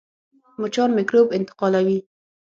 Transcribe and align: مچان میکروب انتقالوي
مچان 0.59 0.89
میکروب 0.97 1.27
انتقالوي 1.37 1.99